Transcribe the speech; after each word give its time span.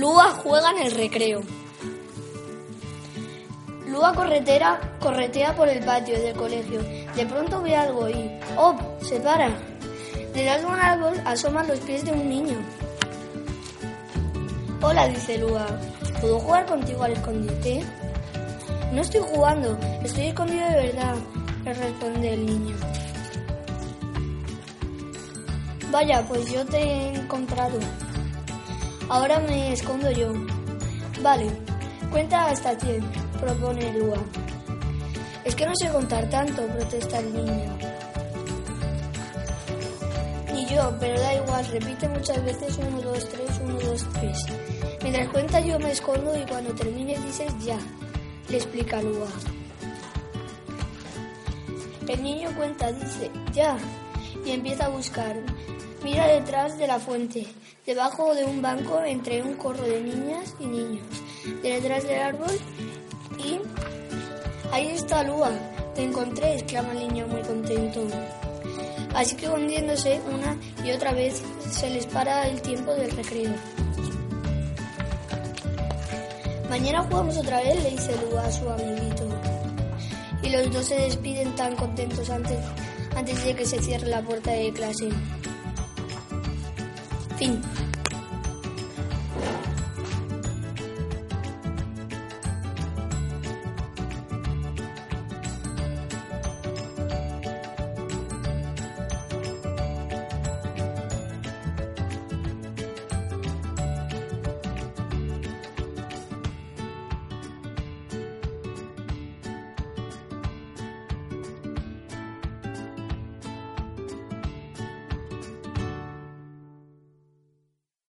Lua 0.00 0.30
juega 0.30 0.70
en 0.70 0.86
el 0.86 0.92
recreo. 0.92 1.42
Lua 3.86 4.14
corretera 4.14 4.96
corretea 4.98 5.54
por 5.54 5.68
el 5.68 5.84
patio 5.84 6.18
del 6.18 6.34
colegio. 6.34 6.80
De 7.14 7.26
pronto 7.26 7.60
ve 7.60 7.76
algo 7.76 8.08
y 8.08 8.30
¡oh! 8.56 8.74
se 9.02 9.20
para. 9.20 9.50
Detrás 10.32 10.62
de 10.62 10.66
un 10.66 10.80
árbol 10.80 11.20
asoman 11.26 11.68
los 11.68 11.78
pies 11.80 12.02
de 12.06 12.12
un 12.12 12.26
niño. 12.30 12.56
Hola, 14.80 15.06
dice 15.06 15.36
Lua. 15.36 15.66
¿Puedo 16.22 16.40
jugar 16.40 16.64
contigo 16.64 17.02
al 17.02 17.12
escondite? 17.12 17.84
No 18.94 19.02
estoy 19.02 19.20
jugando, 19.20 19.78
estoy 20.02 20.28
escondido 20.28 20.66
de 20.66 20.76
verdad, 20.76 21.16
le 21.62 21.74
responde 21.74 22.32
el 22.32 22.46
niño. 22.46 22.76
Vaya, 25.90 26.24
pues 26.26 26.50
yo 26.50 26.64
te 26.64 26.78
he 26.78 27.14
encontrado. 27.16 27.78
Ahora 29.10 29.40
me 29.40 29.72
escondo 29.72 30.08
yo. 30.12 30.32
Vale, 31.20 31.50
cuenta 32.12 32.46
hasta 32.46 32.78
100, 32.78 33.02
propone 33.40 33.92
Lua. 33.98 34.18
Es 35.44 35.56
que 35.56 35.66
no 35.66 35.72
sé 35.74 35.88
contar 35.88 36.30
tanto, 36.30 36.64
protesta 36.68 37.18
el 37.18 37.34
niño. 37.34 37.76
Ni 40.54 40.64
yo, 40.66 40.94
pero 41.00 41.18
da 41.18 41.34
igual, 41.34 41.66
repite 41.72 42.08
muchas 42.08 42.44
veces 42.44 42.78
1, 42.78 43.02
2, 43.02 43.28
3, 43.28 43.60
1, 43.64 43.78
2, 43.80 44.06
3. 44.12 44.38
Mientras 45.02 45.28
cuenta 45.30 45.58
yo 45.58 45.80
me 45.80 45.90
escondo 45.90 46.38
y 46.38 46.46
cuando 46.46 46.72
termines 46.72 47.20
dices 47.24 47.52
ya, 47.58 47.78
le 48.48 48.58
explica 48.58 49.02
Lua. 49.02 49.26
El 52.06 52.22
niño 52.22 52.50
cuenta, 52.56 52.92
dice, 52.92 53.28
ya, 53.52 53.76
y 54.44 54.52
empieza 54.52 54.86
a 54.86 54.88
buscar. 54.90 55.34
Mira 56.02 56.26
detrás 56.26 56.78
de 56.78 56.86
la 56.86 56.98
fuente, 56.98 57.46
debajo 57.84 58.34
de 58.34 58.44
un 58.44 58.62
banco 58.62 59.02
entre 59.04 59.42
un 59.42 59.54
corro 59.54 59.82
de 59.82 60.00
niñas 60.00 60.54
y 60.58 60.66
niños, 60.66 61.04
detrás 61.62 62.04
del 62.04 62.20
árbol 62.20 62.58
y... 63.38 63.60
Ahí 64.72 64.86
está 64.88 65.24
Lua, 65.24 65.50
te 65.94 66.04
encontré, 66.04 66.54
exclama 66.54 66.92
el 66.92 67.08
niño 67.08 67.26
muy 67.26 67.42
contento. 67.42 68.06
Así 69.14 69.34
que 69.34 69.48
hundiéndose 69.48 70.20
una 70.32 70.56
y 70.86 70.92
otra 70.92 71.12
vez 71.12 71.42
se 71.70 71.90
les 71.90 72.06
para 72.06 72.46
el 72.46 72.62
tiempo 72.62 72.94
del 72.94 73.10
recreo. 73.10 73.52
Mañana 76.70 77.02
jugamos 77.02 77.36
otra 77.36 77.60
vez, 77.60 77.82
le 77.82 77.90
dice 77.90 78.14
Lua 78.30 78.46
a 78.46 78.52
su 78.52 78.70
amiguito. 78.70 79.28
Y 80.42 80.50
los 80.50 80.72
dos 80.72 80.86
se 80.86 80.94
despiden 80.94 81.54
tan 81.56 81.74
contentos 81.74 82.30
antes, 82.30 82.58
antes 83.16 83.44
de 83.44 83.54
que 83.54 83.66
se 83.66 83.82
cierre 83.82 84.06
la 84.06 84.22
puerta 84.22 84.52
de 84.52 84.72
clase. 84.72 85.08
Pink. 87.40 87.89